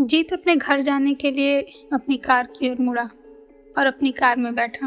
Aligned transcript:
जीत 0.00 0.32
अपने 0.32 0.56
घर 0.56 0.80
जाने 0.80 1.14
के 1.14 1.30
लिए 1.30 1.60
अपनी 1.92 2.16
कार 2.16 2.48
की 2.58 2.70
ओर 2.70 2.76
मुड़ा 2.80 3.08
और 3.78 3.86
अपनी 3.86 4.10
कार 4.12 4.36
में 4.36 4.54
बैठा 4.54 4.86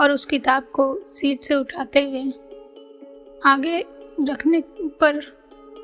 और 0.00 0.10
उस 0.10 0.24
किताब 0.24 0.62
को 0.64 1.04
सीट 1.04 1.42
से 1.42 1.54
उठाते 1.54 2.02
हुए 2.02 2.32
आगे 3.46 3.78
रखने 4.20 4.62
पर 5.00 5.20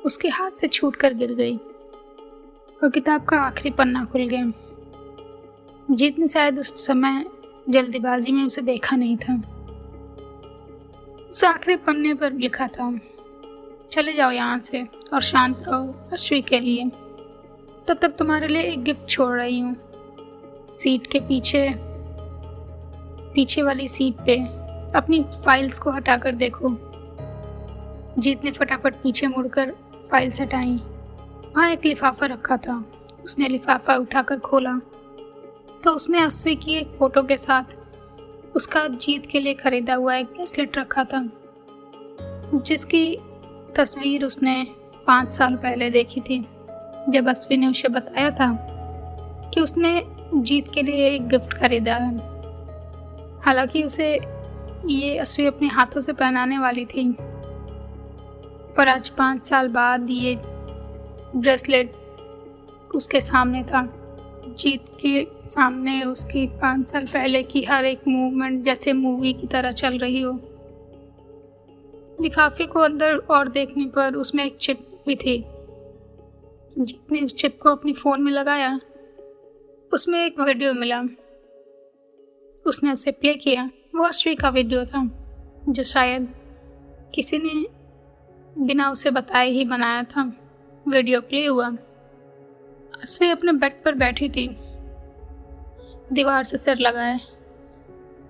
उसके 0.05 0.29
हाथ 0.29 0.51
से 0.51 0.67
छूट 0.67 0.95
कर 0.95 1.13
गिर 1.13 1.33
गई 1.33 1.55
और 1.57 2.89
किताब 2.89 3.25
का 3.25 3.37
आखिरी 3.37 3.69
पन्ना 3.69 4.03
खुल 4.05 4.27
गया। 4.27 4.51
जीत 5.91 6.19
ने 6.19 6.27
शायद 6.27 6.59
उस 6.59 6.85
समय 6.85 7.25
जल्दीबाजी 7.69 8.31
में 8.31 8.43
उसे 8.43 8.61
देखा 8.61 8.95
नहीं 8.95 9.17
था। 9.17 9.35
उस 11.29 11.43
आखिरी 11.43 11.75
पन्ने 11.75 12.13
पर 12.13 12.33
लिखा 12.33 12.67
था, 12.67 12.91
चले 13.91 14.13
जाओ 14.13 14.31
यहाँ 14.31 14.59
से 14.59 14.83
और 15.13 15.21
शांत 15.21 15.63
रहो 15.63 16.09
अश्वी 16.13 16.41
के 16.41 16.59
लिए। 16.59 16.91
तब 17.87 17.97
तक 17.97 18.15
तुम्हारे 18.17 18.47
लिए 18.47 18.61
एक 18.63 18.83
गिफ्ट 18.83 19.07
छोड़ 19.09 19.35
रही 19.37 19.59
हूँ। 19.59 19.75
सीट 20.79 21.07
के 21.07 21.19
पीछे 21.19 21.69
पीछे 23.35 23.61
वाली 23.61 23.87
सीट 23.87 24.25
पे 24.25 24.35
अपनी 24.97 25.21
फाइल्स 25.45 25.79
को 25.79 25.91
हटाकर 25.91 26.35
देखो। 26.35 26.69
जीत 28.17 28.43
ने 28.43 28.51
फटाफट 28.51 28.95
पीछे 28.95 29.27
मुड़कर 29.27 29.71
फाइल्स 30.11 30.41
हटाई। 30.41 30.75
वहाँ 31.55 31.69
एक 31.71 31.85
लिफाफा 31.85 32.25
रखा 32.25 32.57
था। 32.57 32.83
उसने 33.25 33.47
लिफाफा 33.47 33.95
उठाकर 33.95 34.39
खोला। 34.39 34.77
तो 35.83 35.91
उसमें 35.91 36.19
अस्वी 36.19 36.55
की 36.55 36.73
एक 36.73 36.95
फ़ोटो 36.99 37.23
के 37.23 37.37
साथ 37.37 37.75
उसका 38.55 38.87
जीत 38.87 39.25
के 39.25 39.39
लिए 39.39 39.53
ख़रीदा 39.53 39.93
हुआ 39.93 40.15
एक 40.15 40.25
ब्रेसलेट 40.25 40.77
रखा 40.77 41.03
था, 41.03 41.21
जिसकी 42.55 43.17
तस्वीर 43.75 44.25
उसने 44.25 44.55
पाँच 45.07 45.29
साल 45.29 45.55
पहले 45.55 45.89
देखी 45.89 46.21
थी। 46.21 46.45
जब 47.09 47.29
अश्विन 47.29 47.59
ने 47.59 47.67
उसे 47.67 47.87
बताया 47.87 48.31
था 48.31 48.53
कि 49.53 49.61
उसने 49.61 50.03
जीत 50.35 50.67
के 50.73 50.81
लिए 50.81 51.09
एक 51.09 51.27
गिफ्ट 51.27 51.53
खरीदा 51.53 51.95
है। 51.95 52.17
हालाँकि 53.41 53.83
उसे 53.83 54.19
ये 54.85 55.17
अश्वी 55.17 55.45
अपने 55.45 55.67
हाथों 55.67 56.01
से 56.01 56.13
पहनाने 56.13 56.57
वाली 56.57 56.85
थी। 56.85 57.15
पर 58.77 58.87
आज 58.87 59.09
पाँच 59.09 59.43
साल 59.43 59.67
बाद 59.67 60.07
ये 60.09 60.35
ब्रेसलेट 61.35 61.93
उसके 62.95 63.21
सामने 63.21 63.63
था। 63.63 64.01
जीत 64.57 64.85
के 65.05 65.27
सामने 65.49 66.03
उसकी 66.03 66.47
पाँच 66.47 66.89
साल 66.89 67.05
पहले 67.05 67.43
की 67.43 67.63
हर 67.63 67.85
एक 67.85 68.01
मूवमेंट 68.07 68.63
जैसे 68.63 68.93
मूवी 68.93 69.33
की 69.33 69.47
तरह 69.47 69.71
चल 69.71 69.97
रही 69.97 70.21
हो। 70.21 70.39
लिफाफे 72.21 72.65
को 72.65 72.79
अंदर 72.79 73.17
और 73.17 73.47
देखने 73.47 73.85
पर 73.85 74.13
उसमें 74.13 74.45
एक 74.45 74.57
चिप 74.57 74.79
भी 75.07 75.15
थी। 75.15 75.45
जीत 76.77 77.11
ने 77.11 77.21
उस 77.21 77.35
चिप 77.35 77.59
को 77.61 77.69
अपनी 77.69 77.93
फ़ोन 77.93 78.21
में 78.21 78.31
लगाया, 78.31 78.79
उसमें 79.93 80.25
एक 80.25 80.39
वीडियो 80.39 80.73
मिला। 80.73 81.01
उसने 82.65 82.91
उसे 82.91 83.11
प्ले 83.11 83.33
किया। 83.33 83.69
वो 83.95 84.03
अश्वी 84.03 84.35
का 84.35 84.49
वीडियो 84.49 84.85
था, 84.85 85.09
जो 85.69 85.83
शायद 85.83 86.35
किसी 87.15 87.37
ने 87.37 87.65
बिना 88.61 88.91
उसे 88.91 89.11
बताए 89.11 89.49
ही 89.49 89.65
बनाया 89.65 90.03
था। 90.03 90.33
वीडियो 90.87 91.21
प्ले 91.21 91.45
हुआ। 91.45 91.69
अश्वी 93.01 93.29
अपने 93.29 93.51
बेड 93.51 93.83
पर 93.83 93.95
बैठी 93.95 94.29
थी। 94.29 94.47
दीवार 96.13 96.43
से 96.43 96.57
सिर 96.57 96.77
लगाए 96.77 97.19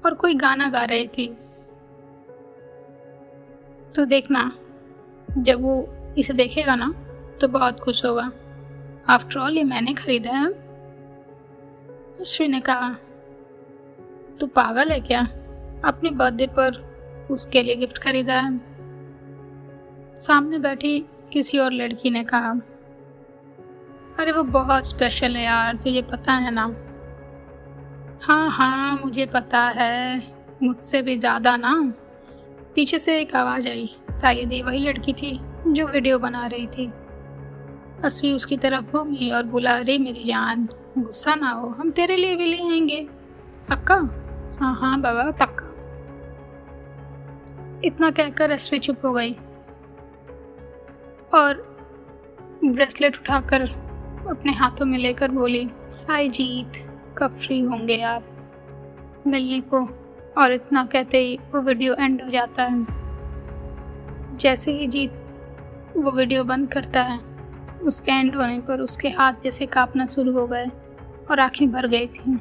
और 0.06 0.14
कोई 0.14 0.36
गाना 0.36 0.70
गा 0.70 0.84
रही 0.84 1.08
थी। 1.08 1.28
तो 3.96 4.06
देखना, 4.06 4.58
जब 5.38 5.62
वो 5.62 5.90
इसे 6.18 6.34
देखेगा 6.34 6.76
ना 6.76 7.05
तो 7.46 7.50
बहुत 7.50 7.80
खुश 7.80 8.06
होगा। 8.06 8.32
आफ्टर 9.10 9.40
ऑल 9.40 9.58
ये 9.58 9.64
मैंने 9.64 9.94
खरीदा 9.94 10.32
है। 10.32 10.48
अश्विन 12.22 12.52
ने 12.52 12.60
कहा, 12.60 12.96
तू 14.40 14.48
पागल 14.48 14.92
है 14.92 15.00
क्या? 15.00 15.22
अपने 15.86 16.10
बर्थडे 16.10 16.48
पर 16.48 16.72
उसके 17.32 17.64
लिए 17.64 17.76
गिफ्ट 17.76 17.98
खरीदा 17.98 18.34
है। 18.34 18.58
सामने 20.22 20.60
बैठी 20.60 21.06
किसी 21.34 21.58
और 21.58 21.74
लड़की 21.74 22.10
ने 22.10 22.24
कहा, 22.24 22.52
अरे, 24.20 24.32
वो 24.32 24.44
बहुत 24.44 24.86
स्पेशल 24.86 25.36
है 25.36 25.44
यार, 25.44 25.76
तुझे 25.76 26.02
पता 26.02 26.34
है 26.34 26.52
ना? 26.52 26.76
हाँ 28.22 28.50
हाँ 28.52 29.02
मुझे 29.06 29.26
पता 29.26 29.62
है, 29.62 30.24
मुझसे 30.64 31.02
भी 31.02 31.18
ज़्यादा 31.18 31.58
ना? 31.58 31.94
पीछे 32.76 33.00
से 33.00 33.22
एक 33.22 33.36
आवाज़ 33.36 33.68
आई। 33.68 33.96
शायद 34.22 34.54
ये 34.54 34.64
वही 34.64 34.80
लड़की 34.80 35.14
थी 35.14 35.40
जो 35.68 35.88
वीडियो 35.88 36.20
बना 36.20 36.48
रही 36.48 36.68
थी। 36.68 36.94
असवी 38.04 38.32
उसकी 38.32 38.58
तरफ़ 38.58 38.92
घूमी 38.92 39.32
और 39.32 39.44
बोला, 39.44 39.72
अरे 39.72 39.98
मेरी 39.98 40.24
जान, 40.24 40.70
गुस्सा 40.98 41.36
ना 41.36 41.50
हो, 41.50 41.68
हम 41.68 41.92
तेरे 41.92 42.16
लिए 42.16 42.36
भी 42.36 42.46
ले 42.46 42.58
आएँगे। 42.58 43.08
पक्का? 43.70 43.96
हाँ 44.60 44.76
हाँ 44.76 45.02
बाबा, 45.02 45.32
पक्का। 45.32 45.66
इतना 47.86 48.12
कहकर 48.12 48.52
अश्वी 48.52 48.80
चुप 48.80 49.06
हो 49.06 49.14
गई 49.14 49.34
और 51.34 51.76
ब्रेसलेट 52.66 53.18
उठाकर 53.18 53.62
अपने 54.30 54.52
हाथों 54.52 54.86
में 54.86 54.98
लेकर 54.98 55.32
बोली, 55.32 55.70
हाय 56.10 56.30
जीत, 56.30 56.72
कब 57.18 57.36
फ्री 57.36 57.62
होंगे 57.62 58.02
आप? 58.02 58.24
मिलने 59.28 59.62
को 59.62 59.78
और 60.42 60.54
इतना 60.54 60.86
कहते 60.86 61.18
ही 61.18 61.38
वो 61.38 61.62
वीडियो 61.62 61.94
एंड 61.94 62.22
हो 62.22 62.30
जाता 62.30 62.64
है। 62.64 62.86
जैसे 64.38 64.72
ही 64.72 64.88
जीत, 64.88 65.12
वो 65.98 66.12
वीडियो 66.12 66.44
बंद 66.44 66.74
करता 66.74 67.02
है। 67.02 67.35
उसके 67.86 68.12
एंड 68.12 68.36
होने 68.36 68.60
पर 68.60 68.82
उसके 68.82 69.10
हाथ 69.10 69.34
जैसे 69.44 69.66
कांपना 69.66 70.06
शुरू 70.06 70.34
हो 70.34 70.46
गए 70.48 70.66
और 71.32 71.40
आँखें 71.40 71.72
भर 71.72 71.88
गई 71.88 72.08
थी। 72.08 72.38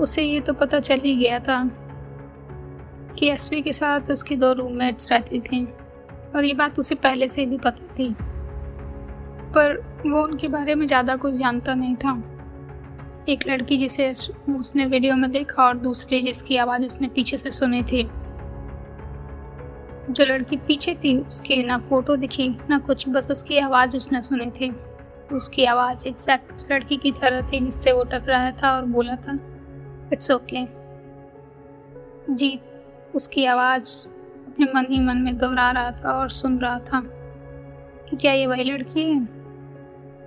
उसे 0.00 0.22
ये 0.22 0.40
तो 0.40 0.52
पता 0.52 0.80
चल 0.80 1.00
ही 1.00 1.14
गया 1.16 1.38
था 1.38 1.62
कि 3.18 3.28
एसवी 3.28 3.60
के 3.62 3.72
साथ 3.72 4.10
उसकी 4.10 4.36
दो 4.36 4.52
रूममेट्स 4.52 5.10
रहती 5.12 5.40
थी 5.40 5.64
और 6.36 6.44
ये 6.44 6.54
बात 6.54 6.78
उसे 6.78 6.94
पहले 6.94 7.28
से 7.28 7.46
भी 7.46 7.58
पता 7.58 7.94
थी। 7.94 8.14
पर 9.54 9.76
वो 10.06 10.22
उनके 10.22 10.48
बारे 10.48 10.74
में 10.74 10.86
ज़्यादा 10.86 11.16
कुछ 11.16 11.34
जानता 11.34 11.74
नहीं 11.74 11.94
था। 11.96 12.22
एक 13.28 13.48
लड़की 13.48 13.76
जिसे 13.76 14.12
उसने 14.50 14.86
वीडियो 14.86 15.14
में 15.16 15.30
देखा 15.30 15.62
और 15.62 15.78
दूसरी 15.78 16.20
जिसकी 16.22 16.56
आवाज़ 16.56 16.82
उसने 16.82 17.08
पीछे 17.08 17.36
से 17.36 17.50
सुनी 17.50 17.82
थी। 17.82 18.02
जो 20.10 20.24
लड़की 20.24 20.56
पीछे 20.56 20.94
थी, 20.94 21.18
उसके 21.18 21.62
ना 21.62 21.78
फ़ोटो 21.78 22.16
दिखी, 22.16 22.48
ना 22.70 22.78
कुछ, 22.78 23.08
बस 23.08 23.30
उसकी 23.30 23.58
आवाज़ 23.58 23.96
उसने 23.96 24.22
सुनी 24.22 24.50
थी। 24.50 24.70
उसकी 25.32 25.64
आवाज़ 25.64 26.06
एग्जैक्ट 26.08 26.52
उस 26.54 26.70
लड़की 26.72 26.96
की 26.96 27.10
तरह 27.12 27.40
थी 27.42 27.60
जिससे 27.60 27.92
वो 27.92 28.04
टकराया 28.04 28.50
था 28.52 28.76
और 28.76 28.84
बोला 28.84 29.16
था 29.16 29.38
इट्स 30.12 30.30
ओके 30.30 30.64
जीत 32.34 33.14
उसकी 33.14 33.44
आवाज़ 33.44 33.96
अपने 34.46 34.66
मन 34.74 34.86
ही 34.90 35.00
मन 35.00 35.16
में 35.16 35.36
दोहरा 35.38 35.70
रहा 35.70 35.90
था 35.90 36.12
और 36.12 36.28
सुन 36.28 36.58
रहा 36.58 36.78
था 36.78 37.00
कि 38.10 38.16
क्या 38.16 38.32
ये 38.32 38.46
वही 38.46 38.64
लड़की 38.64 39.10
है? 39.10 39.20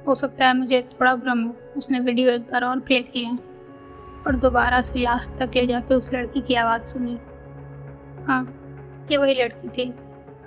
हो 0.08 0.16
सकता 0.16 0.48
है 0.48 0.58
मुझे 0.58 0.82
थोड़ा 0.94 1.16
भ्रम 1.16 1.44
हो, 1.44 1.56
उसने 1.78 2.00
वीडियो 2.00 2.32
एक 2.32 2.42
बार 2.42 2.64
और 2.64 2.80
प्ले 2.80 3.02
किया 3.02 3.32
और 4.28 4.36
दोबारा 4.36 4.82
से 4.82 5.00
लास्ट 5.00 5.38
तक 5.40 5.56
ले 5.56 5.68
जाके 5.68 5.96
उस 5.96 6.14
लड़की 6.14 6.42
की 6.42 6.56
आवाज़ 6.56 6.82
सुनी। 6.84 7.18
हाँ। 8.28 8.59
ये 9.12 9.18
वही 9.18 9.34
लड़की 9.34 9.68
थी। 9.68 9.94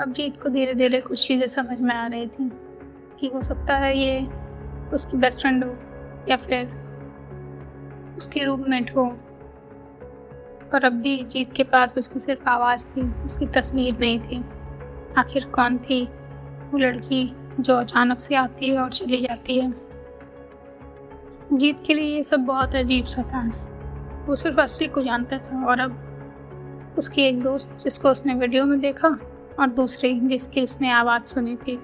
अब 0.00 0.12
जीत 0.12 0.42
को 0.42 0.48
धीरे 0.48 0.74
धीरे 0.74 1.00
कुछ 1.00 1.26
चीज़ें 1.26 1.46
समझ 1.46 1.80
में 1.80 1.94
आ 1.94 2.06
रही 2.06 2.26
थी 2.26 2.52
कि 3.20 3.26
हो 3.26 3.42
सकता 3.42 3.76
है 3.76 3.98
ये 3.98 4.26
उसकी 4.94 5.16
बेस्ट 5.16 5.40
फ्रेंड 5.40 5.64
हो 5.64 5.76
या 6.28 6.36
फिर 6.36 6.66
उसकी 8.16 8.44
रूममेट 8.44 8.96
हो। 8.96 9.18
पर 10.72 10.84
अब 10.84 10.92
भी 10.92 11.22
जीत 11.22 11.52
के 11.52 11.64
पास 11.64 11.98
उसकी 11.98 12.20
सिर्फ़ 12.20 12.48
आवाज़ 12.48 12.86
थी, 12.86 13.24
उसकी 13.24 13.46
तस्वीर 13.46 13.98
नहीं 13.98 14.20
थी। 14.20 14.44
आखिर 15.18 15.44
कौन 15.44 15.78
थी? 15.78 16.04
वो 16.72 16.78
लड़की 16.78 17.36
जो 17.60 17.76
अचानक 17.76 18.20
से 18.20 18.34
आती 18.34 18.66
है 18.66 18.78
और 18.78 18.90
चली 18.90 19.16
जाती 19.16 19.60
है। 19.60 19.74
जीत 21.52 21.76
के 21.86 21.94
लिए 21.94 22.16
ये 22.16 22.22
सब 22.22 22.40
बहुत 22.40 22.74
अजीब 22.74 23.04
सा 23.04 23.22
था। 23.22 23.52
वो 24.26 24.36
सिर्फ़ 24.36 24.60
असली 24.60 24.88
को 24.88 25.02
जानता 25.02 25.38
था 25.38 25.66
और 25.66 25.80
अब 25.80 26.11
उसकी 26.98 27.22
एक 27.22 27.42
दोस्त 27.42 27.76
जिसको 27.80 28.10
उसने 28.10 28.34
वीडियो 28.34 28.64
में 28.64 28.78
देखा 28.80 29.08
और 29.60 29.66
दूसरी 29.68 30.12
जिसकी 30.20 30.62
उसने 30.62 30.90
आवाज़ 30.90 31.22
सुनी 31.24 31.56
थी। 31.56 31.76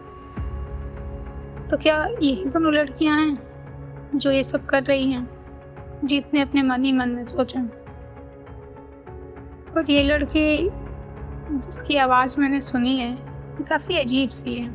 तो 1.70 1.76
क्या 1.76 2.05
यही 2.05 2.44
दोनों 2.44 2.72
लड़कियाँ 2.75 3.19
हैं 3.19 3.38
जो 4.14 4.31
ये 4.31 4.43
सब 4.44 4.66
कर 4.66 4.82
रही 4.82 5.10
हैं 5.12 5.28
जीत 6.05 6.34
ने 6.34 6.40
अपने 6.40 6.62
मन 6.62 6.84
ही 6.84 6.93
मन 6.93 7.08
में 7.08 7.25
सोचा? 7.25 7.62
पर 9.75 9.90
ये 9.90 10.02
लड़की 10.02 10.69
जिसकी 11.50 11.96
आवाज़ 11.96 12.40
मैंने 12.40 12.61
सुनी 12.61 12.96
है 12.96 13.16
काफ़ी 13.69 13.99
अजीब 13.99 14.31
सी 14.31 14.54
है। 14.54 14.69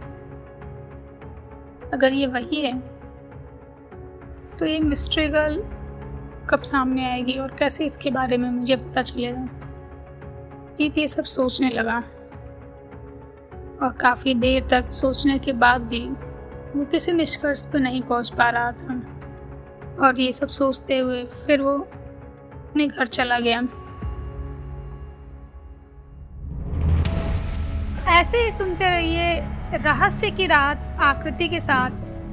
अगर 1.93 2.13
ये 2.13 2.27
वही 2.27 2.61
है 2.61 2.77
तो 4.59 4.65
ये 4.65 4.79
मिस्ट्री 4.79 5.27
गर्ल 5.27 5.63
कब 6.49 6.61
सामने 6.63 7.05
आएगी 7.05 7.33
और 7.33 7.55
कैसे 7.59 7.85
इसके 7.85 8.11
बारे 8.11 8.37
में 8.37 8.49
मुझे 8.49 8.75
पता 8.75 9.01
चलेगा? 9.01 9.47
जीत 10.77 10.97
ये 10.97 11.07
सब 11.07 11.23
सोचने 11.23 11.69
लगा। 11.69 11.97
और 13.81 13.91
काफ़ी 13.91 14.33
देर 14.33 14.67
तक 14.71 14.91
सोचने 14.91 15.39
के 15.39 15.53
बाद 15.53 15.81
भी 15.81 16.05
वो 16.75 16.85
किसी 16.85 17.11
निष्कर्ष 17.11 17.61
पर 17.63 17.79
नहीं 17.79 18.01
पहुँच 18.01 18.29
पा 18.29 18.49
रहा 18.49 18.71
था। 18.71 18.93
और 20.01 20.19
ये 20.19 20.31
सब 20.33 20.47
सोचते 20.47 20.97
हुए 20.97 21.23
फिर 21.45 21.61
वो 21.61 21.77
अपने 21.77 22.87
घर 22.87 23.07
चला 23.07 23.39
गया। 23.39 23.61
ऐसे 28.11 28.37
ही 28.37 28.51
सुनते 28.51 28.89
रहिए 28.89 29.39
रहस्य 29.77 30.31
की 30.31 30.47
रात 30.47 30.97
आकृति 30.99 31.47
के 31.47 31.59
साथ 31.59 31.91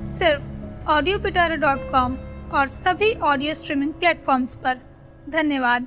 सिर्फ़ 0.09 0.89
ऑडियो 0.89 1.19
डॉट 1.57 1.91
कॉम 1.93 2.17
और 2.53 2.67
सभी 2.67 3.13
ऑडियो 3.15 3.55
स्ट्रीमिंग 3.55 3.93
प्लेटफॉर्म्स 3.93 4.55
पर। 4.55 4.79
धन्यवाद। 5.29 5.87